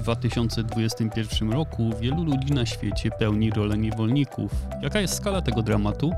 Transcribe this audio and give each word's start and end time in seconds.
2021 0.00 1.52
roku 1.52 1.90
wielu 2.00 2.24
ludzi 2.24 2.54
na 2.54 2.66
świecie 2.66 3.10
pełni 3.10 3.50
rolę 3.50 3.78
niewolników. 3.78 4.52
Jaka 4.82 5.00
jest 5.00 5.14
skala 5.14 5.42
tego 5.42 5.62
dramatu? 5.62 6.12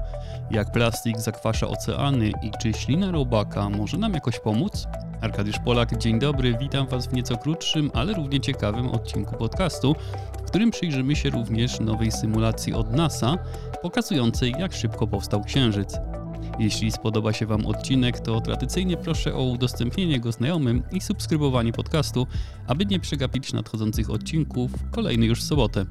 Jak 0.51 0.73
plastik 0.73 1.19
zakwasza 1.21 1.69
oceany 1.69 2.33
i 2.43 2.51
czy 2.63 2.73
ślina 2.73 3.11
robaka 3.11 3.69
może 3.69 3.99
nam 3.99 4.15
jakoś 4.15 4.39
pomóc? 4.41 4.87
Arkadiusz 5.21 5.59
Polak, 5.59 5.99
dzień 5.99 6.19
dobry, 6.19 6.57
witam 6.59 6.87
Was 6.87 7.07
w 7.07 7.13
nieco 7.13 7.37
krótszym, 7.37 7.91
ale 7.95 8.13
równie 8.13 8.41
ciekawym 8.41 8.89
odcinku 8.89 9.37
podcastu, 9.37 9.97
w 10.39 10.43
którym 10.43 10.71
przyjrzymy 10.71 11.17
się 11.17 11.31
również 11.31 11.81
nowej 11.81 12.13
symulacji 12.13 12.75
od 12.75 12.93
NASA, 12.93 13.39
pokazującej 13.83 14.55
jak 14.59 14.73
szybko 14.73 15.07
powstał 15.07 15.45
Księżyc. 15.45 16.12
Jeśli 16.59 16.93
spodoba 16.93 17.33
się 17.33 17.47
Wam 17.47 17.67
odcinek, 17.67 18.21
to 18.21 18.41
tradycyjnie 18.41 18.97
proszę 18.97 19.35
o 19.35 19.43
udostępnienie 19.43 20.21
go 20.21 20.33
znajomym 20.33 20.83
i 20.93 21.01
subskrybowanie 21.01 21.73
podcastu, 21.73 22.27
aby 22.67 22.87
nie 22.87 23.01
przegapić 23.01 23.53
nadchodzących 23.53 24.11
odcinków, 24.11 24.71
kolejny 24.91 25.27
już 25.27 25.41
w 25.41 25.47
sobotę. 25.47 25.87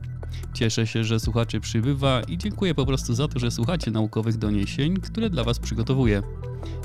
Cieszę 0.53 0.88
się, 0.88 1.03
że 1.03 1.19
słuchaczy 1.19 1.59
przybywa 1.59 2.21
i 2.27 2.38
dziękuję 2.38 2.75
po 2.75 2.85
prostu 2.85 3.13
za 3.13 3.27
to, 3.27 3.39
że 3.39 3.52
słuchacie 3.52 3.91
naukowych 3.91 4.38
doniesień, 4.38 4.97
które 4.97 5.29
dla 5.29 5.43
Was 5.43 5.59
przygotowuję. 5.59 6.21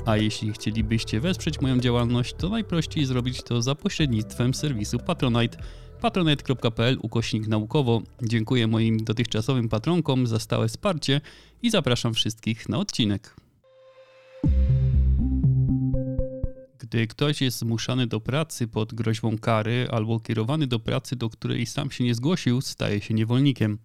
A 0.05 0.17
jeśli 0.17 0.53
chcielibyście 0.53 1.19
wesprzeć 1.19 1.61
moją 1.61 1.79
działalność, 1.79 2.35
to 2.37 2.49
najprościej 2.49 3.05
zrobić 3.05 3.43
to 3.43 3.61
za 3.61 3.75
pośrednictwem 3.75 4.53
serwisu 4.53 4.99
Patronite 4.99 5.57
patronite.pl 6.01 6.97
ukośnik 7.01 7.47
naukowo. 7.47 8.01
Dziękuję 8.21 8.67
moim 8.67 8.97
dotychczasowym 8.97 9.69
patronkom 9.69 10.27
za 10.27 10.39
stałe 10.39 10.67
wsparcie 10.67 11.21
i 11.61 11.69
zapraszam 11.69 12.13
wszystkich 12.13 12.69
na 12.69 12.77
odcinek. 12.77 13.46
Gdy 16.89 17.07
ktoś 17.07 17.41
jest 17.41 17.57
zmuszany 17.57 18.07
do 18.07 18.19
pracy 18.19 18.67
pod 18.67 18.93
groźbą 18.93 19.37
kary 19.37 19.87
albo 19.91 20.19
kierowany 20.19 20.67
do 20.67 20.79
pracy, 20.79 21.15
do 21.15 21.29
której 21.29 21.65
sam 21.65 21.91
się 21.91 22.03
nie 22.03 22.15
zgłosił, 22.15 22.61
staje 22.61 23.01
się 23.01 23.13
niewolnikiem. 23.13 23.77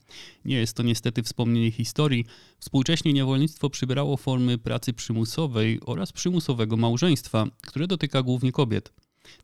Nie 0.45 0.56
jest 0.56 0.77
to 0.77 0.83
niestety 0.83 1.23
wspomnienie 1.23 1.70
historii. 1.70 2.27
Współcześnie 2.58 3.12
niewolnictwo 3.12 3.70
przybrało 3.70 4.17
formy 4.17 4.58
pracy 4.58 4.92
przymusowej 4.92 5.80
oraz 5.86 6.12
przymusowego 6.12 6.77
małżeństwa, 6.77 7.47
które 7.62 7.86
dotyka 7.86 8.23
głównie 8.23 8.53
kobiet. 8.53 8.92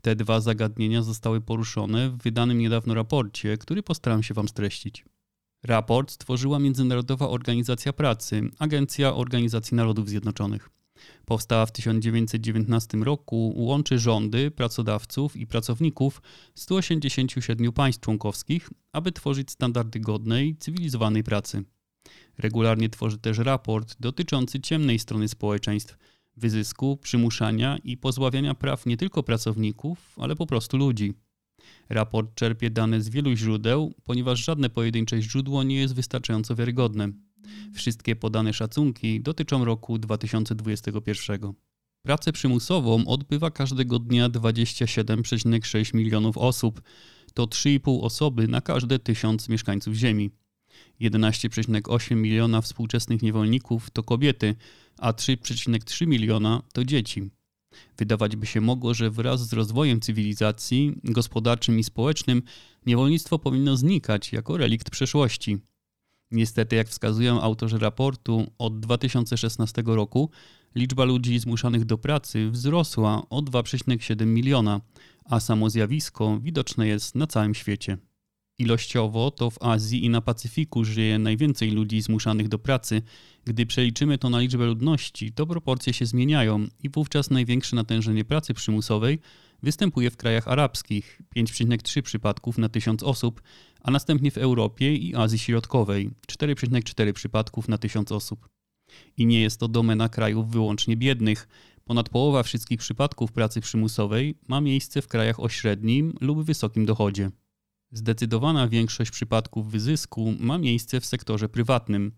Te 0.02 0.16
dwa 0.16 0.40
zagadnienia 0.40 1.02
zostały 1.02 1.40
poruszone 1.40 2.10
w 2.10 2.16
wydanym 2.16 2.58
niedawno 2.58 2.94
raporcie, 2.94 3.56
który 3.58 3.82
postaram 3.82 4.22
się 4.22 4.34
Wam 4.34 4.48
streścić. 4.48 5.04
Raport 5.62 6.10
stworzyła 6.10 6.58
Międzynarodowa 6.58 7.28
Organizacja 7.28 7.92
Pracy, 7.92 8.50
Agencja 8.58 9.14
Organizacji 9.14 9.76
Narodów 9.76 10.08
Zjednoczonych. 10.08 10.77
Powstała 11.24 11.66
w 11.66 11.72
1919 11.72 12.98
roku, 12.98 13.52
łączy 13.56 13.98
rządy, 13.98 14.50
pracodawców 14.50 15.36
i 15.36 15.46
pracowników 15.46 16.22
187 16.54 17.72
państw 17.72 18.00
członkowskich, 18.00 18.70
aby 18.92 19.12
tworzyć 19.12 19.50
standardy 19.50 20.00
godnej, 20.00 20.56
cywilizowanej 20.56 21.24
pracy. 21.24 21.64
Regularnie 22.38 22.88
tworzy 22.88 23.18
też 23.18 23.38
raport 23.38 23.96
dotyczący 24.00 24.60
ciemnej 24.60 24.98
strony 24.98 25.28
społeczeństw, 25.28 25.96
wyzysku, 26.36 26.96
przymuszania 26.96 27.78
i 27.84 27.96
pozbawiania 27.96 28.54
praw 28.54 28.86
nie 28.86 28.96
tylko 28.96 29.22
pracowników, 29.22 30.16
ale 30.16 30.36
po 30.36 30.46
prostu 30.46 30.76
ludzi. 30.76 31.14
Raport 31.88 32.34
czerpie 32.34 32.70
dane 32.70 33.00
z 33.00 33.08
wielu 33.08 33.36
źródeł, 33.36 33.94
ponieważ 34.04 34.44
żadne 34.44 34.70
pojedyncze 34.70 35.22
źródło 35.22 35.62
nie 35.62 35.76
jest 35.76 35.94
wystarczająco 35.94 36.54
wiarygodne. 36.54 37.08
Wszystkie 37.74 38.16
podane 38.16 38.52
szacunki 38.52 39.20
dotyczą 39.20 39.64
roku 39.64 39.98
2021. 39.98 41.52
Pracę 42.02 42.32
przymusową 42.32 43.06
odbywa 43.06 43.50
każdego 43.50 43.98
dnia 43.98 44.28
27,6 44.28 45.94
milionów 45.94 46.38
osób. 46.38 46.82
To 47.34 47.46
3,5 47.46 47.98
osoby 48.02 48.48
na 48.48 48.60
każde 48.60 48.98
tysiąc 48.98 49.48
mieszkańców 49.48 49.94
Ziemi. 49.94 50.30
11,8 51.00 52.16
miliona 52.16 52.60
współczesnych 52.60 53.22
niewolników 53.22 53.90
to 53.90 54.02
kobiety, 54.02 54.54
a 54.98 55.12
3,3 55.12 56.06
miliona 56.06 56.62
to 56.72 56.84
dzieci. 56.84 57.30
Wydawać 57.98 58.36
by 58.36 58.46
się 58.46 58.60
mogło, 58.60 58.94
że 58.94 59.10
wraz 59.10 59.48
z 59.48 59.52
rozwojem 59.52 60.00
cywilizacji 60.00 60.92
gospodarczym 61.04 61.78
i 61.78 61.84
społecznym 61.84 62.42
niewolnictwo 62.86 63.38
powinno 63.38 63.76
znikać 63.76 64.32
jako 64.32 64.56
relikt 64.56 64.90
przeszłości. 64.90 65.58
Niestety, 66.30 66.76
jak 66.76 66.88
wskazują 66.88 67.40
autorzy 67.40 67.78
raportu, 67.78 68.50
od 68.58 68.80
2016 68.80 69.82
roku 69.86 70.30
liczba 70.74 71.04
ludzi 71.04 71.38
zmuszanych 71.38 71.84
do 71.84 71.98
pracy 71.98 72.50
wzrosła 72.50 73.22
o 73.30 73.42
2,7 73.42 74.26
miliona, 74.26 74.80
a 75.24 75.40
samo 75.40 75.70
zjawisko 75.70 76.38
widoczne 76.40 76.88
jest 76.88 77.14
na 77.14 77.26
całym 77.26 77.54
świecie. 77.54 77.98
Ilościowo 78.58 79.30
to 79.30 79.50
w 79.50 79.62
Azji 79.62 80.04
i 80.04 80.10
na 80.10 80.20
Pacyfiku 80.20 80.84
żyje 80.84 81.18
najwięcej 81.18 81.70
ludzi 81.70 82.02
zmuszanych 82.02 82.48
do 82.48 82.58
pracy. 82.58 83.02
Gdy 83.44 83.66
przeliczymy 83.66 84.18
to 84.18 84.30
na 84.30 84.40
liczbę 84.40 84.66
ludności, 84.66 85.32
to 85.32 85.46
proporcje 85.46 85.92
się 85.92 86.06
zmieniają 86.06 86.66
i 86.82 86.88
wówczas 86.88 87.30
największe 87.30 87.76
natężenie 87.76 88.24
pracy 88.24 88.54
przymusowej 88.54 89.18
występuje 89.62 90.10
w 90.10 90.16
krajach 90.16 90.48
arabskich 90.48 91.22
5,3 91.36 92.02
przypadków 92.02 92.58
na 92.58 92.68
1000 92.68 93.02
osób, 93.02 93.42
a 93.80 93.90
następnie 93.90 94.30
w 94.30 94.38
Europie 94.38 94.94
i 94.94 95.14
Azji 95.14 95.38
Środkowej 95.38 96.10
4,4 96.32 97.12
przypadków 97.12 97.68
na 97.68 97.78
1000 97.78 98.12
osób. 98.12 98.48
I 99.16 99.26
nie 99.26 99.40
jest 99.40 99.60
to 99.60 99.68
domena 99.68 100.08
krajów 100.08 100.50
wyłącznie 100.50 100.96
biednych. 100.96 101.48
Ponad 101.84 102.08
połowa 102.08 102.42
wszystkich 102.42 102.78
przypadków 102.78 103.32
pracy 103.32 103.60
przymusowej 103.60 104.34
ma 104.48 104.60
miejsce 104.60 105.02
w 105.02 105.08
krajach 105.08 105.40
o 105.40 105.48
średnim 105.48 106.14
lub 106.20 106.42
wysokim 106.42 106.86
dochodzie. 106.86 107.30
Zdecydowana 107.92 108.68
większość 108.68 109.10
przypadków 109.10 109.70
wyzysku 109.70 110.34
ma 110.38 110.58
miejsce 110.58 111.00
w 111.00 111.06
sektorze 111.06 111.48
prywatnym. 111.48 112.12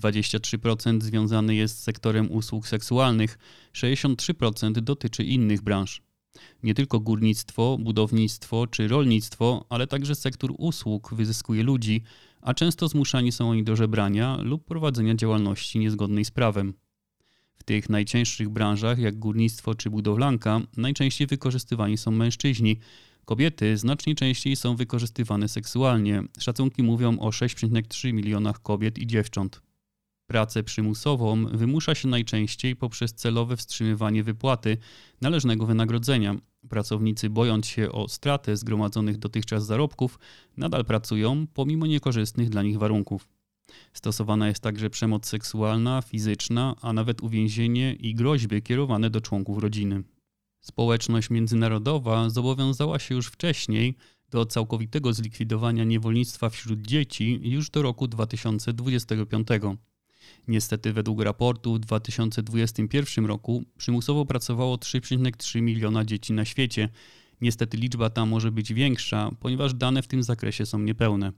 23% 0.00 1.02
związany 1.02 1.54
jest 1.54 1.78
z 1.78 1.82
sektorem 1.82 2.32
usług 2.32 2.68
seksualnych, 2.68 3.38
63% 3.72 4.72
dotyczy 4.72 5.24
innych 5.24 5.62
branż. 5.62 6.02
Nie 6.62 6.74
tylko 6.74 7.00
górnictwo, 7.00 7.78
budownictwo 7.80 8.66
czy 8.66 8.88
rolnictwo, 8.88 9.66
ale 9.68 9.86
także 9.86 10.14
sektor 10.14 10.50
usług 10.58 11.14
wyzyskuje 11.14 11.62
ludzi, 11.62 12.02
a 12.42 12.54
często 12.54 12.88
zmuszani 12.88 13.32
są 13.32 13.50
oni 13.50 13.64
do 13.64 13.76
żebrania 13.76 14.38
lub 14.42 14.64
prowadzenia 14.64 15.14
działalności 15.14 15.78
niezgodnej 15.78 16.24
z 16.24 16.30
prawem. 16.30 16.74
W 17.54 17.62
tych 17.62 17.88
najcięższych 17.88 18.48
branżach, 18.48 18.98
jak 18.98 19.18
górnictwo 19.18 19.74
czy 19.74 19.90
budowlanka, 19.90 20.60
najczęściej 20.76 21.26
wykorzystywani 21.26 21.98
są 21.98 22.10
mężczyźni, 22.10 22.78
Kobiety 23.24 23.76
znacznie 23.76 24.14
częściej 24.14 24.56
są 24.56 24.76
wykorzystywane 24.76 25.48
seksualnie. 25.48 26.22
Szacunki 26.38 26.82
mówią 26.82 27.18
o 27.18 27.28
6,3 27.28 28.12
milionach 28.12 28.62
kobiet 28.62 28.98
i 28.98 29.06
dziewcząt. 29.06 29.63
Pracę 30.26 30.62
przymusową 30.62 31.46
wymusza 31.46 31.94
się 31.94 32.08
najczęściej 32.08 32.76
poprzez 32.76 33.14
celowe 33.14 33.56
wstrzymywanie 33.56 34.22
wypłaty 34.22 34.76
należnego 35.20 35.66
wynagrodzenia. 35.66 36.36
Pracownicy, 36.68 37.30
bojąc 37.30 37.66
się 37.66 37.92
o 37.92 38.08
stratę 38.08 38.56
zgromadzonych 38.56 39.18
dotychczas 39.18 39.66
zarobków, 39.66 40.18
nadal 40.56 40.84
pracują 40.84 41.46
pomimo 41.46 41.86
niekorzystnych 41.86 42.48
dla 42.48 42.62
nich 42.62 42.78
warunków. 42.78 43.28
Stosowana 43.92 44.48
jest 44.48 44.62
także 44.62 44.90
przemoc 44.90 45.26
seksualna, 45.26 46.02
fizyczna, 46.02 46.74
a 46.82 46.92
nawet 46.92 47.22
uwięzienie 47.22 47.94
i 47.94 48.14
groźby 48.14 48.62
kierowane 48.62 49.10
do 49.10 49.20
członków 49.20 49.58
rodziny. 49.58 50.02
Społeczność 50.60 51.30
międzynarodowa 51.30 52.30
zobowiązała 52.30 52.98
się 52.98 53.14
już 53.14 53.26
wcześniej 53.26 53.96
do 54.30 54.46
całkowitego 54.46 55.12
zlikwidowania 55.12 55.84
niewolnictwa 55.84 56.50
wśród 56.50 56.82
dzieci 56.82 57.40
już 57.42 57.70
do 57.70 57.82
roku 57.82 58.08
2025. 58.08 59.48
Niestety 60.48 60.92
według 60.92 61.22
raportu 61.22 61.74
w 61.74 61.78
2021 61.78 63.26
roku 63.26 63.64
przymusowo 63.78 64.26
pracowało 64.26 64.76
3,3 64.76 65.62
miliona 65.62 66.04
dzieci 66.04 66.32
na 66.32 66.44
świecie. 66.44 66.88
Niestety 67.40 67.76
liczba 67.76 68.10
ta 68.10 68.26
może 68.26 68.52
być 68.52 68.72
większa, 68.72 69.30
ponieważ 69.40 69.74
dane 69.74 70.02
w 70.02 70.08
tym 70.08 70.22
zakresie 70.22 70.66
są 70.66 70.78
niepełne. 70.78 71.32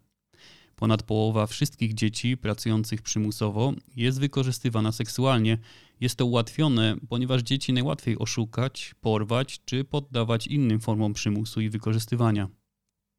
Ponad 0.77 1.03
połowa 1.03 1.47
wszystkich 1.47 1.95
dzieci 1.95 2.37
pracujących 2.37 3.03
przymusowo 3.03 3.73
jest 3.97 4.21
wykorzystywana 4.21 4.93
seksualnie. 4.93 5.59
Jest 6.01 6.17
to 6.17 6.27
ułatwione, 6.27 6.97
ponieważ 7.09 7.43
dzieci 7.43 7.73
najłatwiej 7.73 8.19
oszukać, 8.19 8.95
porwać 9.01 9.61
czy 9.65 9.85
poddawać 9.85 10.47
innym 10.47 10.81
formom 10.81 11.13
przymusu 11.13 11.61
i 11.61 11.71
wykorzystywania. 11.71 12.49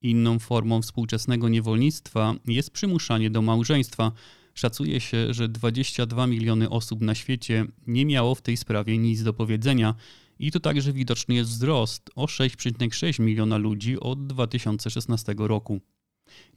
Inną 0.02 0.40
formą 0.40 0.82
współczesnego 0.82 1.50
niewolnictwa 1.50 2.36
jest 2.46 2.72
przymuszanie 2.72 3.30
do 3.30 3.42
małżeństwa. 3.42 4.12
Szacuje 4.58 5.02
się, 5.02 5.34
że 5.34 5.50
22 5.50 6.28
miliony 6.28 6.70
osób 6.70 7.02
na 7.02 7.16
świecie 7.16 7.66
nie 7.88 8.06
miało 8.06 8.36
w 8.36 8.42
tej 8.42 8.58
sprawie 8.58 8.98
nic 8.98 9.24
do 9.24 9.34
powiedzenia 9.34 9.96
i 10.40 10.52
tu 10.52 10.60
także 10.60 10.94
widoczny 10.94 11.36
jest 11.36 11.50
wzrost 11.50 12.10
o 12.16 12.26
6,6 12.26 13.20
miliona 13.20 13.58
ludzi 13.58 14.00
od 14.00 14.28
2016 14.28 15.36
roku. 15.38 15.82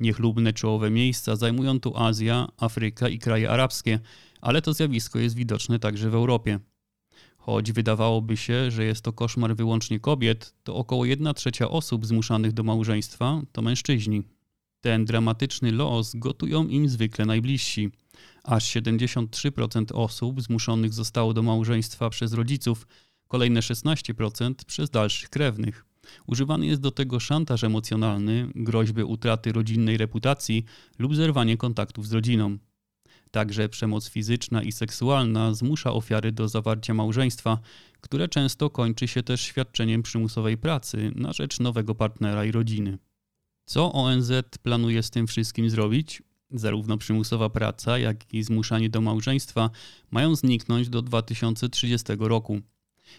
Niechlubne 0.00 0.52
czołowe 0.52 0.91
miejsca 0.91 1.37
zajmują 1.37 1.81
tu 1.81 1.97
Azja, 1.97 2.49
Afryka 2.56 3.08
i 3.08 3.19
kraje 3.19 3.50
arabskie, 3.50 4.00
ale 4.41 4.62
to 4.62 4.73
zjawisko 4.73 5.19
jest 5.19 5.37
widoczne 5.37 5.79
także 5.79 6.11
w 6.11 6.14
Europie. 6.14 6.61
Choć 7.37 7.73
wydawałoby 7.73 8.37
się, 8.37 8.70
że 8.70 8.85
jest 8.85 9.05
to 9.05 9.12
koszmar 9.12 9.56
wyłącznie 9.56 10.00
kobiet, 10.00 10.55
to 10.64 10.75
około 10.75 11.05
1 11.05 11.35
trzecia 11.35 11.69
osób 11.70 12.06
zmuszanych 12.06 12.53
do 12.53 12.62
małżeństwa 12.62 13.43
to 13.53 13.62
mężczyźni. 13.62 14.40
Ten 14.81 15.05
dramatyczny 15.05 15.73
los 15.73 16.12
gotują 16.15 16.69
im 16.69 16.88
zwykle 16.88 17.27
najbliżsi. 17.27 17.91
Aż 18.44 18.65
73% 18.65 19.85
osób 19.94 20.43
zmuszonych 20.43 20.93
zostało 20.93 21.35
do 21.35 21.43
małżeństwa 21.43 22.11
przez 22.11 22.32
rodziców, 22.32 22.87
kolejne 23.29 23.61
16% 23.61 24.55
przez 24.67 24.91
dalszych 24.91 25.31
krewnych. 25.31 25.85
Używany 26.27 26.67
jest 26.67 26.81
do 26.81 26.91
tego 26.91 27.21
szantaż 27.21 27.65
emocjonalny, 27.65 28.50
groźby 28.55 29.03
utraty 29.03 29.53
rodzinnej 29.53 29.97
reputacji 29.97 30.65
lub 30.99 31.17
zerwanie 31.17 31.56
kontaktów 31.56 32.09
z 32.09 32.12
rodziną. 32.12 32.59
Także 33.31 33.69
przemoc 33.69 34.09
fizyczna 34.09 34.62
i 34.62 34.73
seksualna 34.73 35.55
zmusza 35.55 35.93
ofiary 35.93 36.32
do 36.32 36.49
zawarcia 36.49 36.94
małżeństwa, 36.94 37.59
które 38.00 38.29
często 38.29 38.71
kończy 38.71 39.09
się 39.09 39.23
też 39.23 39.41
świadczeniem 39.41 40.03
przymusowej 40.03 40.59
pracy 40.59 41.12
na 41.15 41.32
rzecz 41.32 41.61
nowego 41.61 41.94
partnera 41.94 42.44
i 42.44 42.53
rodziny. 42.53 42.99
Co 43.70 43.93
ONZ 43.93 44.32
planuje 44.62 45.02
z 45.02 45.11
tym 45.11 45.26
wszystkim 45.26 45.70
zrobić? 45.70 46.22
Zarówno 46.50 46.99
przymusowa 46.99 47.50
praca, 47.50 47.99
jak 47.99 48.34
i 48.34 48.43
zmuszanie 48.43 48.90
do 48.90 49.00
małżeństwa 49.00 49.70
mają 50.11 50.34
zniknąć 50.34 50.88
do 50.88 51.02
2030 51.02 52.06
roku. 52.19 52.61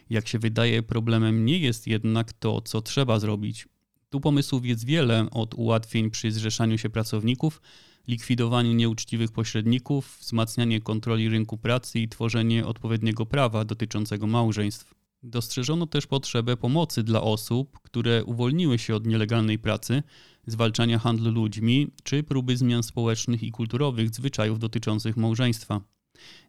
Jak 0.10 0.28
się 0.28 0.40
wydaje, 0.40 0.84
problemem 0.84 1.46
nie 1.46 1.58
jest 1.58 1.88
jednak 1.88 2.34
to, 2.34 2.62
co 2.62 2.82
trzeba 2.82 3.20
zrobić. 3.20 3.68
Tu 4.10 4.20
pomysłów 4.22 4.66
jest 4.66 4.86
wiele, 4.86 5.28
od 5.32 5.54
ułatwień 5.54 6.10
przy 6.10 6.32
zrzeszaniu 6.32 6.78
się 6.78 6.90
pracowników, 6.90 7.62
likwidowaniu 8.08 8.74
nieuczciwych 8.74 9.32
pośredników, 9.32 10.18
wzmacnianie 10.22 10.82
kontroli 10.82 11.30
rynku 11.30 11.58
pracy 11.58 12.00
i 12.00 12.10
tworzenie 12.10 12.66
odpowiedniego 12.66 13.26
prawa 13.26 13.66
dotyczącego 13.66 14.28
małżeństw. 14.28 14.94
Dostrzeżono 15.24 15.88
też 15.88 16.08
potrzebę 16.08 16.58
pomocy 16.58 17.04
dla 17.04 17.22
osób, 17.22 17.80
które 17.80 18.24
uwolniły 18.24 18.80
się 18.80 18.96
od 18.96 19.08
nielegalnej 19.08 19.60
pracy, 19.60 20.04
zwalczania 20.48 21.00
handlu 21.00 21.32
ludźmi 21.32 21.88
czy 22.04 22.24
próby 22.24 22.58
zmian 22.58 22.84
społecznych 22.84 23.44
i 23.44 23.52
kulturowych 23.52 24.10
zwyczajów 24.10 24.60
dotyczących 24.60 25.18
małżeństwa. 25.18 25.82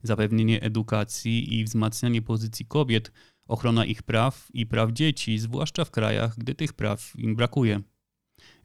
Zapewnienie 0.03 0.63
edukacji 0.63 1.59
i 1.59 1.65
wzmacnianie 1.65 2.23
pozycji 2.23 2.67
kobiet, 2.67 3.13
ochrona 3.47 3.85
ich 3.85 4.03
praw 4.03 4.49
i 4.55 4.67
praw 4.67 4.93
dzieci, 4.93 5.39
zwłaszcza 5.39 5.85
w 5.85 5.91
krajach, 5.91 6.39
gdy 6.39 6.55
tych 6.55 6.73
praw 6.73 7.13
im 7.17 7.37
brakuje. 7.37 7.81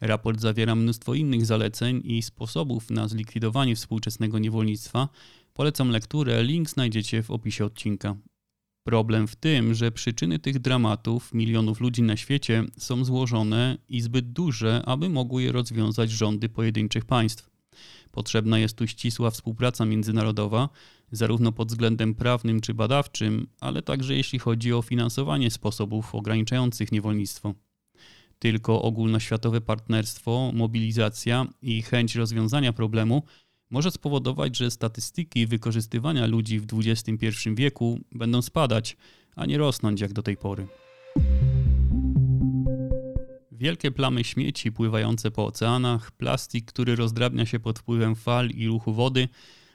Raport 0.02 0.40
zawiera 0.40 0.76
mnóstwo 0.76 1.14
innych 1.14 1.46
zaleceń 1.46 2.02
i 2.04 2.22
sposobów 2.22 2.90
na 2.90 3.08
zlikwidowanie 3.08 3.76
współczesnego 3.76 4.40
niewolnictwa. 4.40 5.10
Polecam 5.54 5.90
lekturę, 5.90 6.44
link 6.44 6.70
znajdziecie 6.70 7.24
w 7.24 7.32
opisie 7.32 7.66
odcinka. 7.66 8.16
Problem 8.88 9.28
w 9.28 9.36
tym, 9.36 9.74
że 9.74 9.92
przyczyny 9.92 10.40
tych 10.40 10.60
dramatów 10.60 11.34
milionów 11.34 11.82
ludzi 11.82 12.02
na 12.02 12.18
świecie 12.18 12.64
są 12.78 13.06
złożone 13.06 13.78
i 13.90 14.02
zbyt 14.02 14.32
duże, 14.32 14.82
aby 14.86 15.10
mogły 15.10 15.44
je 15.44 15.52
rozwiązać 15.52 16.12
rządy 16.12 16.50
pojedynczych 16.50 17.06
państw. 17.06 17.50
Potrzebna 18.12 18.60
jest 18.60 18.78
tu 18.78 18.88
ścisła 18.88 19.32
współpraca 19.32 19.86
międzynarodowa, 19.86 20.70
zarówno 21.12 21.52
pod 21.52 21.68
względem 21.68 22.16
prawnym 22.16 22.62
czy 22.62 22.74
badawczym, 22.74 23.48
ale 23.60 23.82
także 23.82 24.16
jeśli 24.16 24.40
chodzi 24.40 24.74
o 24.74 24.82
finansowanie 24.82 25.52
sposobów 25.52 26.16
ograniczających 26.16 26.92
niewolnictwo. 26.92 27.54
Tylko 28.40 28.82
ogólnoświatowe 28.82 29.62
partnerstwo, 29.62 30.52
mobilizacja 30.54 31.46
i 31.62 31.82
chęć 31.82 32.16
rozwiązania 32.16 32.74
problemu 32.74 33.24
może 33.70 33.92
spowodować, 33.92 34.58
że 34.58 34.72
statystyki 34.72 35.48
wykorzystywania 35.48 36.26
ludzi 36.26 36.60
w 36.60 36.66
XXI 36.74 37.28
wieku 37.56 38.00
będą 38.12 38.42
spadać, 38.42 38.98
a 39.36 39.46
nie 39.46 39.58
rosnąć 39.58 40.02
jak 40.02 40.14
do 40.14 40.24
tej 40.24 40.38
pory. 40.38 40.68
Wielkie 43.52 43.92
plamy 43.92 44.24
śmieci 44.24 44.72
pływające 44.72 45.32
po 45.32 45.46
oceanach, 45.46 46.12
plastik, 46.12 46.66
który 46.66 46.96
rozdrabnia 46.96 47.46
się 47.46 47.60
pod 47.60 47.80
wpływem 47.80 48.16
fal 48.16 48.50
i 48.50 48.68
ruchu 48.68 48.94
wody, 48.94 49.28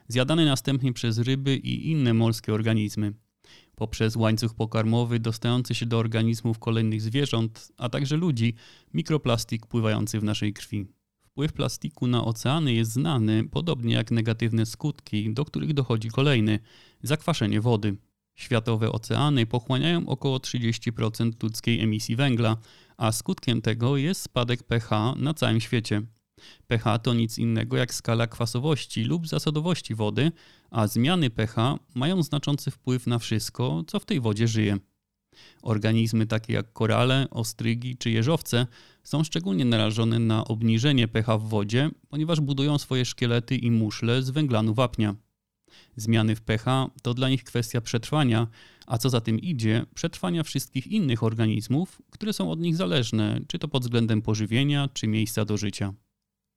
zjadany 0.09 0.45
następnie 0.45 0.93
przez 0.93 1.19
ryby 1.19 1.57
i 1.57 1.91
inne 1.91 2.15
morskie 2.15 2.55
organizmy. 2.55 3.13
Poprzez 3.77 4.17
łańcuch 4.17 4.55
pokarmowy 4.55 5.21
dostający 5.21 5.75
się 5.75 5.87
do 5.87 5.99
organizmów 5.99 6.59
kolejnych 6.59 7.03
zwierząt, 7.03 7.73
a 7.79 7.89
także 7.89 8.17
ludzi, 8.17 8.55
mikroplastik 8.95 9.67
pływający 9.67 10.21
w 10.21 10.25
naszej 10.25 10.53
krwi. 10.53 10.87
Wpływ 11.33 11.53
plastiku 11.53 12.07
na 12.07 12.25
oceany 12.25 12.73
jest 12.73 12.93
znany, 12.93 13.45
podobnie 13.49 13.95
jak 13.95 14.11
negatywne 14.11 14.67
skutki, 14.67 15.35
do 15.35 15.45
których 15.45 15.75
dochodzi 15.75 16.09
kolejny 16.09 16.59
zakwaszenie 17.03 17.61
wody. 17.61 17.97
Światowe 18.35 18.93
oceany 18.93 19.47
pochłaniają 19.47 20.07
około 20.07 20.39
30% 20.39 21.43
ludzkiej 21.43 21.81
emisji 21.81 22.17
węgla, 22.17 22.57
a 22.97 23.13
skutkiem 23.13 23.63
tego 23.63 23.97
jest 23.97 24.23
spadek 24.23 24.63
pH 24.63 25.15
na 25.17 25.35
całym 25.35 25.61
świecie. 25.61 26.03
pH 26.67 26.99
to 26.99 27.15
nic 27.15 27.39
innego 27.39 27.77
jak 27.77 27.95
skala 27.95 28.27
kwasowości 28.27 29.05
lub 29.05 29.29
zasadowości 29.29 29.95
wody, 29.95 30.33
a 30.71 30.87
zmiany 30.87 31.31
pH 31.31 31.57
mają 31.95 32.23
znaczący 32.23 32.71
wpływ 32.71 33.07
na 33.07 33.19
wszystko, 33.19 33.85
co 33.87 34.01
w 34.01 34.05
tej 34.05 34.21
wodzie 34.21 34.49
żyje. 34.49 34.79
Organizmy 35.63 36.27
takie 36.27 36.53
jak 36.53 36.73
korale, 36.73 37.27
ostrygi 37.31 37.97
czy 37.97 38.11
jeżowce 38.11 38.67
są 39.05 39.25
szczególnie 39.25 39.65
narażone 39.65 40.19
na 40.19 40.45
obniżenie 40.45 41.09
pH 41.09 41.39
w 41.39 41.49
wodzie, 41.49 41.91
ponieważ 42.09 42.41
budują 42.41 42.79
swoje 42.79 43.05
szkielety 43.05 43.57
i 43.57 43.71
muszle 43.71 44.23
z 44.23 44.31
węglanu 44.31 44.75
wapnia. 44.75 45.15
Zmiany 45.97 46.37
w 46.37 46.41
pH 46.41 46.91
to 47.03 47.15
dla 47.15 47.29
nich 47.29 47.45
kwestia 47.45 47.81
przetrwania, 47.81 48.47
a 48.87 48.99
co 48.99 49.11
za 49.11 49.21
tym 49.21 49.39
idzie, 49.39 49.87
przetrwania 49.95 50.43
wszystkich 50.43 50.87
innych 50.87 51.23
organizmów, 51.23 52.03
które 52.11 52.33
są 52.33 52.51
od 52.51 52.61
nich 52.61 52.77
zależne, 52.77 53.41
czy 53.49 53.59
to 53.59 53.69
pod 53.69 53.83
względem 53.83 54.23
pożywienia, 54.23 54.89
czy 54.95 55.07
miejsca 55.07 55.45
do 55.45 55.57
życia. 55.57 55.95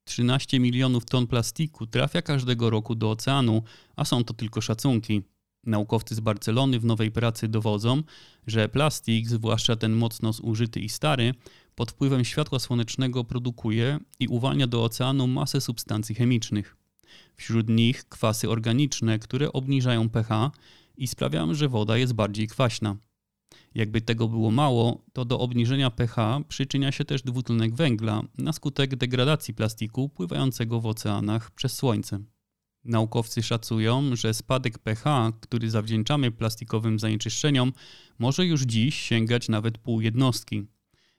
13 0.06 0.60
milionów 0.60 1.06
ton 1.06 1.28
plastiku 1.28 1.88
trafia 1.88 2.22
każdego 2.22 2.70
roku 2.70 2.96
do 2.96 3.12
oceanu, 3.12 3.64
a 3.96 4.06
są 4.06 4.24
to 4.24 4.34
tylko 4.34 4.62
szacunki. 4.62 5.22
Naukowcy 5.66 6.16
z 6.16 6.20
Barcelony 6.20 6.80
w 6.80 6.86
nowej 6.86 7.12
pracy 7.12 7.48
dowodzą, 7.48 8.04
że 8.48 8.70
plastik, 8.70 9.30
zwłaszcza 9.30 9.76
ten 9.76 9.94
mocno 9.94 10.34
zużyty 10.34 10.80
i 10.80 10.90
stary, 10.90 11.34
pod 11.76 11.92
wpływem 11.92 12.26
światła 12.26 12.60
słonecznego 12.60 13.24
produkuje 13.24 14.00
i 14.20 14.28
uwalnia 14.28 14.68
do 14.68 14.84
oceanu 14.84 15.28
masę 15.28 15.62
substancji 15.62 16.16
chemicznych. 16.16 16.78
Wśród 17.36 17.70
nich 17.70 18.06
kwasy 18.10 18.50
organiczne, 18.50 19.20
które 19.20 19.54
obniżają 19.54 20.10
pH 20.10 20.52
i 20.98 21.08
sprawiają, 21.08 21.54
że 21.54 21.70
woda 21.70 21.98
jest 21.98 22.14
bardziej 22.14 22.48
kwaśna. 22.48 22.96
Jakby 23.76 24.02
tego 24.02 24.28
było 24.28 24.52
mało, 24.52 25.04
to 25.14 25.26
do 25.26 25.40
obniżenia 25.40 25.92
pH 25.92 26.42
przyczynia 26.48 26.92
się 26.92 27.06
też 27.06 27.22
dwutlenek 27.22 27.76
węgla 27.76 28.22
na 28.38 28.54
skutek 28.54 28.96
degradacji 28.96 29.54
plastiku 29.54 30.10
pływającego 30.10 30.82
w 30.82 30.86
oceanach 30.86 31.52
przez 31.52 31.74
słońce. 31.74 32.20
Naukowcy 32.84 33.44
szacują, 33.44 34.16
że 34.16 34.34
spadek 34.34 34.80
pH, 34.80 35.32
który 35.42 35.70
zawdzięczamy 35.70 36.32
plastikowym 36.32 37.00
zanieczyszczeniom, 37.00 37.74
może 38.20 38.46
już 38.46 38.62
dziś 38.62 38.96
sięgać 38.96 39.50
nawet 39.50 39.78
pół 39.78 40.02
jednostki. 40.02 40.66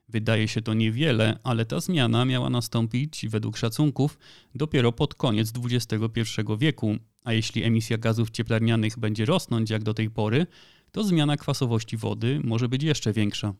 Wydaje 0.09 0.49
się 0.49 0.63
to 0.63 0.75
niewiele, 0.75 1.39
ale 1.45 1.65
ta 1.65 1.81
zmiana 1.81 2.25
miała 2.25 2.51
nastąpić, 2.51 3.27
według 3.29 3.57
szacunków, 3.57 4.19
dopiero 4.55 4.93
pod 4.93 5.15
koniec 5.15 5.53
XXI 5.65 6.23
wieku, 6.59 6.97
a 7.25 7.33
jeśli 7.33 7.63
emisja 7.63 7.99
gazów 7.99 8.31
cieplarnianych 8.31 8.99
będzie 8.99 9.25
rosnąć 9.25 9.71
jak 9.71 9.83
do 9.83 9.95
tej 9.95 10.11
pory, 10.11 10.47
to 10.93 11.05
zmiana 11.05 11.37
kwasowości 11.37 11.97
wody 11.97 12.41
może 12.45 12.69
być 12.69 12.83
jeszcze 12.83 13.13
większa. 13.13 13.55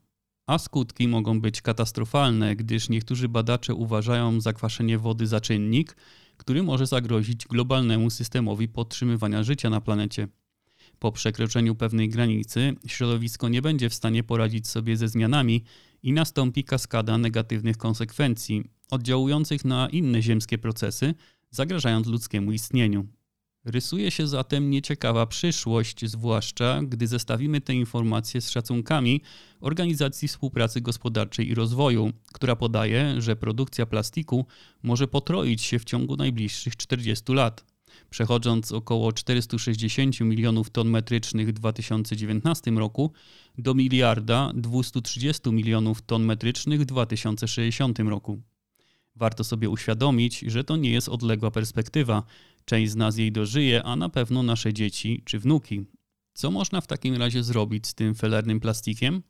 A 0.47 0.59
skutki 0.59 1.09
mogą 1.09 1.41
być 1.41 1.63
katastrofalne, 1.63 2.57
gdyż 2.57 2.89
niektórzy 2.89 3.29
badacze 3.29 3.75
uważają 3.75 4.41
zakwaszenie 4.41 4.99
wody 4.99 5.27
za 5.27 5.41
czynnik, 5.41 5.97
który 6.37 6.63
może 6.63 6.87
zagrozić 6.87 7.47
globalnemu 7.47 8.11
systemowi 8.11 8.69
podtrzymywania 8.69 9.43
życia 9.43 9.71
na 9.71 9.81
planecie. 9.81 10.29
Po 10.99 11.13
przekroczeniu 11.13 11.75
pewnej 11.75 12.09
granicy 12.09 12.75
środowisko 12.87 13.49
nie 13.49 13.63
będzie 13.63 13.91
w 13.91 13.95
stanie 13.95 14.25
poradzić 14.25 14.69
sobie 14.69 14.97
ze 14.97 15.09
zmianami 15.09 15.65
i 16.03 16.13
nastąpi 16.13 16.65
kaskada 16.65 17.19
negatywnych 17.19 17.77
konsekwencji 17.77 18.65
oddziałujących 18.91 19.65
na 19.65 19.89
inne 19.89 20.23
ziemskie 20.23 20.59
procesy, 20.59 21.15
zagrażając 21.51 22.07
ludzkiemu 22.07 22.53
istnieniu. 22.53 23.07
Rysuje 23.67 24.11
się 24.11 24.27
zatem 24.27 24.71
nieciekawa 24.71 25.27
przyszłość, 25.27 26.07
zwłaszcza 26.07 26.81
gdy 26.83 27.07
zestawimy 27.07 27.61
te 27.61 27.75
informacje 27.75 28.41
z 28.41 28.51
szacunkami 28.51 29.21
Organizacji 29.61 30.29
Współpracy 30.29 30.81
Gospodarczej 30.81 31.49
i 31.49 31.55
Rozwoju, 31.55 32.13
która 32.33 32.57
podaje, 32.57 33.23
że 33.23 33.37
produkcja 33.37 33.87
plastiku 33.87 34.47
może 34.83 35.09
potroić 35.09 35.63
się 35.63 35.79
w 35.79 35.85
ciągu 35.85 36.17
najbliższych 36.17 36.77
40 36.77 37.33
lat, 37.33 37.65
przechodząc 38.11 38.73
około 38.73 39.13
460 39.13 40.21
milionów 40.21 40.71
ton 40.71 40.89
metrycznych 40.89 41.49
w 41.49 41.53
2019 41.53 42.71
roku 42.71 43.13
do 43.59 43.75
miliarda 43.75 44.53
230 44.55 45.53
milionów 45.53 46.03
ton 46.03 46.25
metrycznych 46.25 46.81
w 46.81 46.85
2060 46.85 47.99
roku. 47.99 48.41
Warto 49.17 49.45
sobie 49.45 49.71
uświadomić, 49.71 50.39
że 50.47 50.65
to 50.65 50.77
nie 50.77 50.91
jest 50.91 51.09
odległa 51.09 51.51
perspektywa. 51.51 52.23
Część 52.65 52.93
z 52.93 52.97
nas 52.97 53.19
jej 53.19 53.33
dożyje, 53.33 53.83
a 53.83 53.97
na 53.97 54.09
pewno 54.09 54.43
nasze 54.43 54.75
dzieci 54.75 55.23
czy 55.25 55.39
wnuki. 55.39 55.85
Co 56.35 56.51
można 56.51 56.81
w 56.81 56.87
takim 56.87 57.15
razie 57.15 57.43
zrobić 57.43 57.87
z 57.87 57.95
tym 57.95 58.15
felernym 58.15 58.61
plastikiem? 58.61 59.23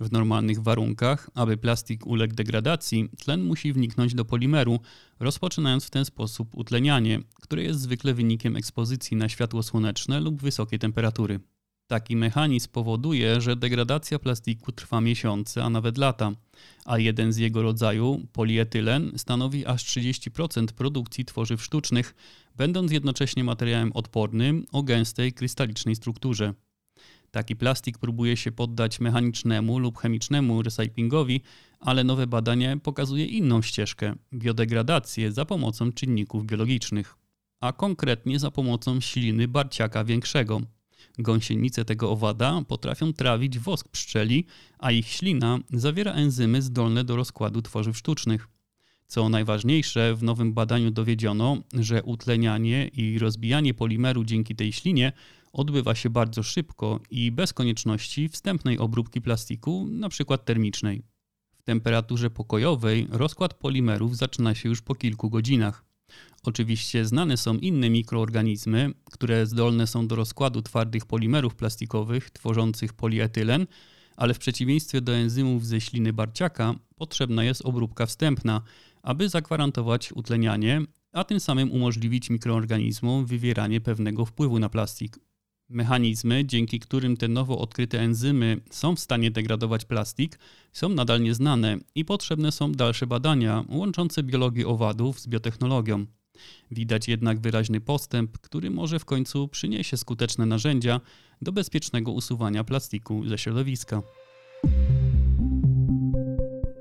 W 0.00 0.12
normalnych 0.12 0.62
warunkach, 0.62 1.30
aby 1.34 1.56
plastik 1.56 2.06
uległ 2.06 2.34
degradacji, 2.34 3.08
tlen 3.18 3.42
musi 3.42 3.72
wniknąć 3.72 4.14
do 4.14 4.24
polimeru, 4.24 4.80
rozpoczynając 5.20 5.84
w 5.84 5.90
ten 5.90 6.04
sposób 6.04 6.54
utlenianie, 6.54 7.20
które 7.34 7.62
jest 7.62 7.80
zwykle 7.80 8.14
wynikiem 8.14 8.56
ekspozycji 8.56 9.16
na 9.16 9.28
światło 9.28 9.62
słoneczne 9.62 10.20
lub 10.20 10.42
wysokie 10.42 10.78
temperatury. 10.78 11.40
Taki 11.92 12.16
mechanizm 12.16 12.68
powoduje, 12.70 13.40
że 13.40 13.56
degradacja 13.56 14.18
plastiku 14.18 14.72
trwa 14.72 15.00
miesiące, 15.00 15.64
a 15.64 15.70
nawet 15.70 15.98
lata, 15.98 16.32
a 16.84 16.98
jeden 16.98 17.32
z 17.32 17.36
jego 17.36 17.62
rodzaju, 17.62 18.26
polietylen, 18.32 19.12
stanowi 19.16 19.66
aż 19.66 19.84
30% 19.84 20.66
produkcji 20.66 21.24
tworzyw 21.24 21.62
sztucznych, 21.62 22.14
będąc 22.56 22.92
jednocześnie 22.92 23.44
materiałem 23.44 23.92
odpornym 23.92 24.66
o 24.72 24.82
gęstej, 24.82 25.32
krystalicznej 25.32 25.94
strukturze. 25.94 26.54
Taki 27.30 27.56
plastik 27.56 27.98
próbuje 27.98 28.36
się 28.36 28.52
poddać 28.52 29.00
mechanicznemu 29.00 29.78
lub 29.78 29.98
chemicznemu 29.98 30.62
recyklingowi, 30.62 31.40
ale 31.80 32.04
nowe 32.04 32.26
badanie 32.26 32.76
pokazuje 32.82 33.26
inną 33.26 33.62
ścieżkę 33.62 34.14
biodegradację 34.34 35.32
za 35.32 35.44
pomocą 35.44 35.92
czynników 35.92 36.46
biologicznych, 36.46 37.16
a 37.60 37.72
konkretnie 37.72 38.38
za 38.38 38.50
pomocą 38.50 39.00
śliny 39.00 39.48
barciaka 39.48 40.04
większego. 40.04 40.60
Gąsienice 41.18 41.84
tego 41.84 42.10
owada 42.10 42.62
potrafią 42.68 43.12
trawić 43.12 43.58
wosk 43.58 43.88
pszczeli, 43.88 44.46
a 44.78 44.92
ich 44.92 45.08
ślina 45.08 45.58
zawiera 45.72 46.12
enzymy 46.12 46.62
zdolne 46.62 47.04
do 47.04 47.16
rozkładu 47.16 47.62
tworzyw 47.62 47.96
sztucznych. 47.96 48.48
Co 49.06 49.28
najważniejsze, 49.28 50.14
w 50.14 50.22
nowym 50.22 50.52
badaniu 50.52 50.90
dowiedziono, 50.90 51.56
że 51.72 52.02
utlenianie 52.02 52.88
i 52.88 53.18
rozbijanie 53.18 53.74
polimeru 53.74 54.24
dzięki 54.24 54.56
tej 54.56 54.72
ślinie 54.72 55.12
odbywa 55.52 55.94
się 55.94 56.10
bardzo 56.10 56.42
szybko 56.42 57.00
i 57.10 57.32
bez 57.32 57.52
konieczności 57.52 58.28
wstępnej 58.28 58.78
obróbki 58.78 59.20
plastiku, 59.20 59.86
np. 59.90 60.38
termicznej. 60.38 61.02
W 61.54 61.62
temperaturze 61.62 62.30
pokojowej 62.30 63.06
rozkład 63.10 63.54
polimerów 63.54 64.16
zaczyna 64.16 64.54
się 64.54 64.68
już 64.68 64.82
po 64.82 64.94
kilku 64.94 65.30
godzinach. 65.30 65.84
Oczywiście 66.42 67.04
znane 67.04 67.36
są 67.36 67.58
inne 67.58 67.90
mikroorganizmy, 67.90 68.90
które 69.04 69.46
zdolne 69.46 69.86
są 69.86 70.06
do 70.06 70.16
rozkładu 70.16 70.62
twardych 70.62 71.06
polimerów 71.06 71.54
plastikowych 71.54 72.30
tworzących 72.30 72.92
polietylen, 72.92 73.66
ale 74.16 74.34
w 74.34 74.38
przeciwieństwie 74.38 75.00
do 75.00 75.14
enzymów 75.14 75.66
ze 75.66 75.80
śliny 75.80 76.12
barciaka 76.12 76.74
potrzebna 76.96 77.44
jest 77.44 77.62
obróbka 77.66 78.06
wstępna, 78.06 78.62
aby 79.02 79.28
zagwarantować 79.28 80.12
utlenianie, 80.12 80.82
a 81.12 81.24
tym 81.24 81.40
samym 81.40 81.70
umożliwić 81.72 82.30
mikroorganizmom 82.30 83.26
wywieranie 83.26 83.80
pewnego 83.80 84.26
wpływu 84.26 84.58
na 84.58 84.68
plastik. 84.68 85.18
Mechanizmy, 85.72 86.44
dzięki 86.44 86.80
którym 86.80 87.16
te 87.16 87.28
nowo 87.28 87.58
odkryte 87.58 88.00
enzymy 88.00 88.60
są 88.70 88.96
w 88.96 89.00
stanie 89.00 89.30
degradować 89.30 89.84
plastik, 89.84 90.38
są 90.72 90.88
nadal 90.88 91.22
nieznane 91.22 91.78
i 91.94 92.04
potrzebne 92.04 92.52
są 92.52 92.72
dalsze 92.72 93.06
badania 93.06 93.64
łączące 93.68 94.22
biologię 94.22 94.68
owadów 94.68 95.20
z 95.20 95.26
biotechnologią. 95.26 96.06
Widać 96.70 97.08
jednak 97.08 97.40
wyraźny 97.40 97.80
postęp, 97.80 98.38
który 98.38 98.70
może 98.70 98.98
w 98.98 99.04
końcu 99.04 99.48
przyniesie 99.48 99.96
skuteczne 99.96 100.46
narzędzia 100.46 101.00
do 101.42 101.52
bezpiecznego 101.52 102.12
usuwania 102.12 102.64
plastiku 102.64 103.28
ze 103.28 103.38
środowiska. 103.38 104.02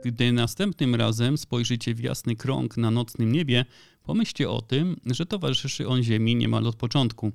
Gdy 0.05 0.31
następnym 0.31 0.95
razem 0.95 1.37
spojrzycie 1.37 1.95
w 1.95 1.99
jasny 1.99 2.35
krąg 2.35 2.77
na 2.77 2.91
nocnym 2.91 3.31
niebie, 3.31 3.65
pomyślcie 4.03 4.49
o 4.49 4.61
tym, 4.61 4.97
że 5.05 5.25
towarzyszy 5.25 5.87
on 5.87 6.03
Ziemi 6.03 6.35
niemal 6.35 6.67
od 6.67 6.75
początku. 6.75 7.31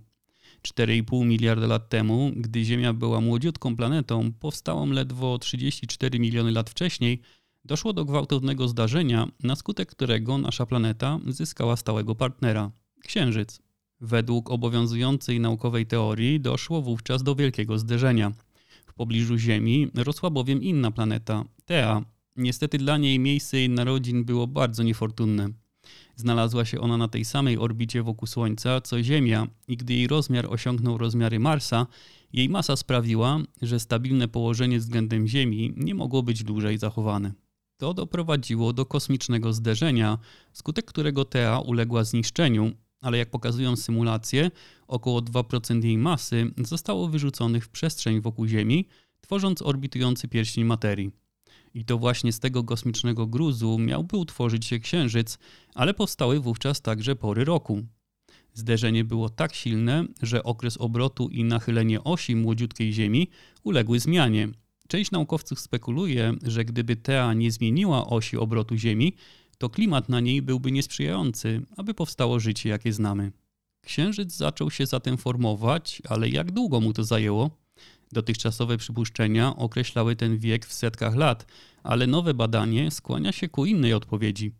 4,5 0.62 1.26
miliarda 1.26 1.66
lat 1.66 1.88
temu, 1.88 2.32
gdy 2.36 2.64
Ziemia 2.64 2.92
była 2.92 3.20
młodziutką 3.20 3.76
planetą, 3.76 4.32
powstałą 4.32 4.86
ledwo 4.86 5.38
34 5.38 6.18
miliony 6.18 6.52
lat 6.52 6.70
wcześniej, 6.70 7.20
doszło 7.64 7.92
do 7.92 8.04
gwałtownego 8.04 8.68
zdarzenia, 8.68 9.28
na 9.42 9.56
skutek 9.56 9.90
którego 9.90 10.38
nasza 10.38 10.66
planeta 10.66 11.18
zyskała 11.28 11.76
stałego 11.76 12.14
partnera 12.14 12.70
Księżyc. 13.02 13.60
Według 14.00 14.50
obowiązującej 14.50 15.40
naukowej 15.40 15.86
teorii 15.86 16.40
doszło 16.40 16.82
wówczas 16.82 17.22
do 17.22 17.34
wielkiego 17.34 17.78
zderzenia. 17.78 18.32
W 18.86 18.94
pobliżu 18.94 19.38
Ziemi 19.38 19.88
rosła 19.94 20.30
bowiem 20.30 20.62
inna 20.62 20.90
planeta, 20.90 21.44
Tea. 21.64 22.04
Niestety 22.36 22.78
dla 22.78 22.96
niej 22.98 23.18
miejsce 23.18 23.56
jej 23.56 23.70
narodzin 23.70 24.24
było 24.24 24.46
bardzo 24.46 24.82
niefortunne. 24.82 25.48
Znalazła 26.16 26.64
się 26.64 26.80
ona 26.80 26.96
na 26.96 27.08
tej 27.08 27.24
samej 27.24 27.58
orbicie 27.58 28.02
wokół 28.02 28.26
Słońca 28.26 28.80
co 28.80 29.02
Ziemia 29.02 29.46
i 29.68 29.76
gdy 29.76 29.94
jej 29.94 30.06
rozmiar 30.06 30.46
osiągnął 30.52 30.98
rozmiary 30.98 31.38
Marsa, 31.38 31.86
jej 32.32 32.48
masa 32.48 32.76
sprawiła, 32.76 33.38
że 33.62 33.80
stabilne 33.80 34.28
położenie 34.28 34.78
względem 34.78 35.28
Ziemi 35.28 35.74
nie 35.76 35.94
mogło 35.94 36.22
być 36.22 36.44
dłużej 36.44 36.78
zachowane. 36.78 37.32
To 37.76 37.94
doprowadziło 37.94 38.72
do 38.72 38.86
kosmicznego 38.86 39.52
zderzenia, 39.52 40.18
skutek 40.52 40.84
którego 40.84 41.24
Tea 41.24 41.60
uległa 41.60 42.04
zniszczeniu, 42.04 42.72
ale 43.00 43.18
jak 43.18 43.30
pokazują 43.30 43.76
symulacje, 43.76 44.50
około 44.88 45.20
2% 45.20 45.84
jej 45.84 45.98
masy 45.98 46.50
zostało 46.58 47.08
wyrzuconych 47.08 47.64
w 47.64 47.68
przestrzeń 47.68 48.20
wokół 48.20 48.46
Ziemi, 48.46 48.88
tworząc 49.20 49.62
orbitujący 49.62 50.28
pierścień 50.28 50.64
materii. 50.64 51.25
I 51.74 51.84
to 51.84 51.98
właśnie 51.98 52.32
z 52.32 52.40
tego 52.40 52.64
kosmicznego 52.64 53.26
gruzu 53.26 53.78
miałby 53.78 54.16
utworzyć 54.16 54.66
się 54.66 54.78
Księżyc, 54.78 55.38
ale 55.74 55.94
powstały 55.94 56.40
wówczas 56.40 56.80
także 56.80 57.16
pory 57.16 57.44
roku. 57.44 57.82
Zderzenie 58.54 59.04
było 59.04 59.28
tak 59.28 59.54
silne, 59.54 60.04
że 60.22 60.42
okres 60.42 60.76
obrotu 60.76 61.28
i 61.28 61.44
nachylenie 61.44 62.04
osi 62.04 62.36
młodziutkiej 62.36 62.92
Ziemi 62.92 63.30
uległy 63.64 64.00
zmianie. 64.00 64.48
Część 64.88 65.10
naukowców 65.10 65.60
spekuluje, 65.60 66.34
że 66.42 66.64
gdyby 66.64 66.96
Tea 66.96 67.34
nie 67.34 67.50
zmieniła 67.50 68.06
osi 68.06 68.36
obrotu 68.36 68.76
Ziemi, 68.76 69.12
to 69.58 69.70
klimat 69.70 70.08
na 70.08 70.20
niej 70.20 70.42
byłby 70.42 70.72
niesprzyjający, 70.72 71.62
aby 71.76 71.94
powstało 71.94 72.40
życie, 72.40 72.68
jakie 72.68 72.92
znamy. 72.92 73.32
Księżyc 73.80 74.36
zaczął 74.36 74.70
się 74.70 74.86
zatem 74.86 75.16
formować, 75.16 76.02
ale 76.08 76.28
jak 76.28 76.50
długo 76.50 76.80
mu 76.80 76.92
to 76.92 77.04
zajęło? 77.04 77.65
Dotychczasowe 78.12 78.76
przypuszczenia 78.76 79.56
określały 79.56 80.16
ten 80.16 80.38
wiek 80.38 80.66
w 80.66 80.72
setkach 80.72 81.16
lat, 81.16 81.46
ale 81.82 82.06
nowe 82.06 82.34
badanie 82.34 82.90
skłania 82.90 83.32
się 83.32 83.48
ku 83.48 83.66
innej 83.66 83.92
odpowiedzi. 83.92 84.52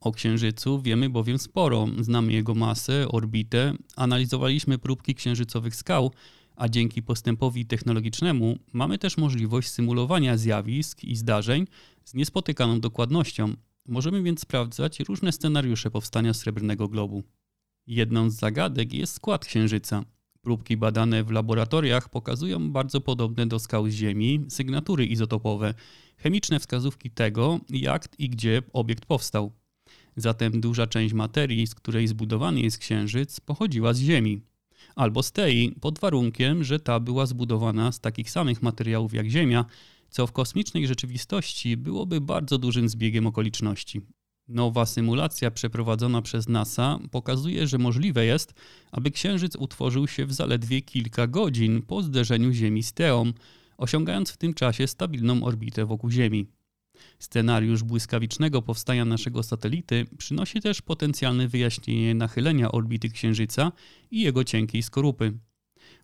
O 0.00 0.12
Księżycu 0.12 0.82
wiemy 0.82 1.10
bowiem 1.10 1.38
sporo, 1.38 1.86
znamy 2.00 2.32
jego 2.32 2.54
masę, 2.54 3.08
orbitę, 3.08 3.74
analizowaliśmy 3.96 4.78
próbki 4.78 5.14
księżycowych 5.14 5.76
skał, 5.76 6.12
a 6.56 6.68
dzięki 6.68 7.02
postępowi 7.02 7.66
technologicznemu 7.66 8.58
mamy 8.72 8.98
też 8.98 9.16
możliwość 9.16 9.68
symulowania 9.68 10.36
zjawisk 10.36 11.04
i 11.04 11.16
zdarzeń 11.16 11.66
z 12.04 12.14
niespotykaną 12.14 12.80
dokładnością. 12.80 13.54
Możemy 13.88 14.22
więc 14.22 14.40
sprawdzać 14.40 15.00
różne 15.00 15.32
scenariusze 15.32 15.90
powstania 15.90 16.34
srebrnego 16.34 16.88
globu. 16.88 17.22
Jedną 17.86 18.30
z 18.30 18.34
zagadek 18.34 18.92
jest 18.92 19.12
skład 19.12 19.44
Księżyca. 19.44 20.04
Próbki 20.42 20.76
badane 20.76 21.24
w 21.24 21.30
laboratoriach 21.30 22.08
pokazują 22.08 22.72
bardzo 22.72 23.00
podobne 23.00 23.46
do 23.46 23.58
skał 23.58 23.88
Ziemi 23.88 24.44
sygnatury 24.48 25.06
izotopowe, 25.06 25.74
chemiczne 26.16 26.60
wskazówki 26.60 27.10
tego, 27.10 27.60
jak 27.70 28.08
i 28.18 28.30
gdzie 28.30 28.62
obiekt 28.72 29.06
powstał. 29.06 29.52
Zatem 30.16 30.60
duża 30.60 30.86
część 30.86 31.14
materii, 31.14 31.66
z 31.66 31.74
której 31.74 32.08
zbudowany 32.08 32.60
jest 32.60 32.78
Księżyc, 32.78 33.40
pochodziła 33.40 33.92
z 33.94 33.98
Ziemi. 33.98 34.40
Albo 34.96 35.22
z 35.22 35.32
tej, 35.32 35.72
pod 35.80 35.98
warunkiem, 35.98 36.64
że 36.64 36.80
ta 36.80 37.00
była 37.00 37.26
zbudowana 37.26 37.92
z 37.92 38.00
takich 38.00 38.30
samych 38.30 38.62
materiałów 38.62 39.14
jak 39.14 39.28
Ziemia, 39.28 39.64
co 40.10 40.26
w 40.26 40.32
kosmicznej 40.32 40.86
rzeczywistości 40.86 41.76
byłoby 41.76 42.20
bardzo 42.20 42.58
dużym 42.58 42.88
zbiegiem 42.88 43.26
okoliczności. 43.26 44.00
Nowa 44.50 44.86
symulacja 44.86 45.50
przeprowadzona 45.50 46.22
przez 46.22 46.48
NASA 46.48 46.98
pokazuje, 47.10 47.66
że 47.66 47.78
możliwe 47.78 48.24
jest, 48.24 48.54
aby 48.92 49.10
Księżyc 49.10 49.56
utworzył 49.56 50.08
się 50.08 50.26
w 50.26 50.32
zaledwie 50.32 50.82
kilka 50.82 51.26
godzin 51.26 51.82
po 51.82 52.02
zderzeniu 52.02 52.52
Ziemi 52.52 52.82
z 52.82 52.92
Teą, 52.92 53.32
osiągając 53.78 54.30
w 54.30 54.36
tym 54.36 54.54
czasie 54.54 54.86
stabilną 54.86 55.44
orbitę 55.44 55.86
wokół 55.86 56.10
Ziemi. 56.10 56.46
Scenariusz 57.18 57.82
błyskawicznego 57.82 58.62
powstania 58.62 59.04
naszego 59.04 59.42
satelity 59.42 60.06
przynosi 60.18 60.60
też 60.60 60.82
potencjalne 60.82 61.48
wyjaśnienie 61.48 62.14
nachylenia 62.14 62.72
orbity 62.72 63.08
Księżyca 63.08 63.72
i 64.10 64.20
jego 64.20 64.44
cienkiej 64.44 64.82
skorupy. 64.82 65.32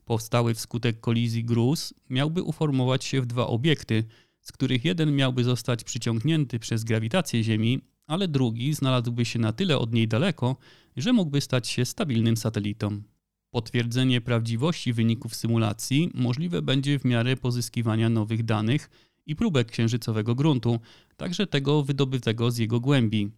Powstały 0.05 0.55
wskutek 0.55 1.01
kolizji 1.01 1.45
gruz 1.45 1.95
miałby 2.11 2.43
uformować 2.43 3.05
się 3.05 3.21
w 3.21 3.27
dwa 3.27 3.47
obiekty, 3.47 4.05
z 4.41 4.53
których 4.53 4.85
jeden 4.85 5.17
miałby 5.17 5.45
zostać 5.45 5.85
przyciągnięty 5.85 6.59
przez 6.59 6.85
grawitację 6.85 7.43
Ziemi, 7.43 7.96
ale 8.07 8.29
drugi 8.29 8.75
znalazłby 8.75 9.25
się 9.25 9.39
na 9.39 9.53
tyle 9.53 9.79
od 9.79 9.93
niej 9.93 10.09
daleko, 10.09 10.57
że 10.97 11.13
mógłby 11.13 11.41
stać 11.41 11.69
się 11.69 11.85
stabilnym 11.85 12.37
satelitą. 12.37 13.03
Potwierdzenie 13.51 14.21
prawdziwości 14.21 14.93
wyników 14.93 15.35
symulacji 15.35 16.11
możliwe 16.15 16.63
będzie 16.63 16.99
w 16.99 17.05
miarę 17.05 17.37
pozyskiwania 17.37 18.09
nowych 18.09 18.45
danych 18.45 18.91
i 19.27 19.37
próbek 19.37 19.71
księżycowego 19.71 20.35
gruntu, 20.35 20.81
także 21.17 21.47
tego 21.47 21.83
wydobytego 21.83 22.51
z 22.51 22.59
jego 22.59 22.81
głębi. 22.81 23.31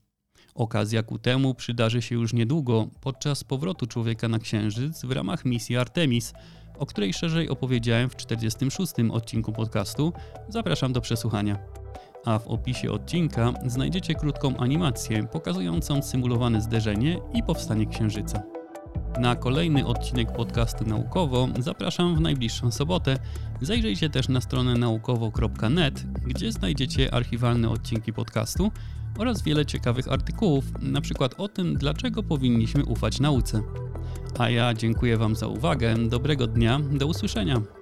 Okazja 0.55 1.03
ku 1.03 1.19
temu 1.19 1.55
przydarzy 1.55 2.03
się 2.03 2.15
już 2.15 2.33
niedługo 2.33 2.89
podczas 3.01 3.45
powrotu 3.45 3.87
człowieka 3.87 4.29
na 4.29 4.39
Księżyc 4.39 5.05
w 5.05 5.11
ramach 5.11 5.45
misji 5.45 5.77
Artemis, 5.77 6.33
o 6.79 6.87
której 6.87 7.13
szerzej 7.13 7.49
opowiedziałem 7.49 8.11
w 8.11 8.17
46 8.17 8.93
odcinku 9.11 9.53
podcastu. 9.53 10.13
Zapraszam 10.49 10.93
do 10.93 11.01
przesłuchania. 11.01 11.59
A 12.25 12.39
w 12.39 12.49
opisie 12.49 12.91
odcinka 12.91 13.53
znajdziecie 13.67 14.15
krótką 14.15 14.57
animację 14.57 15.27
pokazującą 15.27 16.03
symulowane 16.03 16.61
zderzenie 16.61 17.19
i 17.35 17.43
powstanie 17.43 17.87
Księżyca. 17.87 18.43
Na 19.21 19.37
kolejny 19.37 19.87
odcinek 19.87 20.33
podcastu 20.33 20.85
Naukowo 20.85 21.49
zapraszam 21.59 22.17
w 22.17 22.21
najbliższą 22.21 22.71
sobotę. 22.71 23.19
Zajrzyjcie 23.61 24.11
też 24.11 24.29
na 24.29 24.41
stronę 24.41 24.75
naukowo.net, 24.75 26.05
gdzie 26.27 26.53
znajdziecie 26.53 27.15
archiwalne 27.15 27.71
odcinki 27.71 28.13
podcastu 28.13 28.71
oraz 29.19 29.43
wiele 29.43 29.67
ciekawych 29.67 30.13
artykułów, 30.13 30.65
przykład 31.01 31.35
o 31.39 31.49
tym, 31.49 31.75
dlaczego 31.75 32.23
powinniśmy 32.23 32.85
ufać 32.85 33.21
nauce. 33.21 33.63
A 34.39 34.51
ja 34.51 34.75
dziękuję 34.75 35.17
Wam 35.17 35.37
za 35.37 35.47
uwagę, 35.47 36.09
dobrego 36.09 36.47
dnia, 36.47 36.81
do 36.93 37.07
usłyszenia. 37.07 37.78